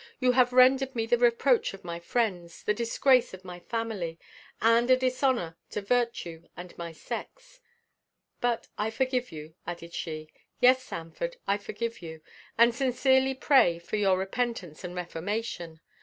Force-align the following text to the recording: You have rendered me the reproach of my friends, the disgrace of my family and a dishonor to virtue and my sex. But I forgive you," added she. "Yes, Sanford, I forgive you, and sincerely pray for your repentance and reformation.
You 0.19 0.31
have 0.31 0.51
rendered 0.51 0.95
me 0.95 1.05
the 1.05 1.19
reproach 1.19 1.75
of 1.75 1.83
my 1.85 1.99
friends, 1.99 2.63
the 2.63 2.73
disgrace 2.73 3.35
of 3.35 3.45
my 3.45 3.59
family 3.59 4.17
and 4.59 4.89
a 4.89 4.97
dishonor 4.97 5.59
to 5.69 5.81
virtue 5.83 6.47
and 6.57 6.75
my 6.75 6.91
sex. 6.91 7.59
But 8.39 8.67
I 8.79 8.89
forgive 8.89 9.31
you," 9.31 9.53
added 9.67 9.93
she. 9.93 10.31
"Yes, 10.59 10.81
Sanford, 10.81 11.37
I 11.47 11.59
forgive 11.59 12.01
you, 12.01 12.21
and 12.57 12.73
sincerely 12.73 13.35
pray 13.35 13.77
for 13.77 13.97
your 13.97 14.17
repentance 14.17 14.83
and 14.83 14.95
reformation. 14.95 15.81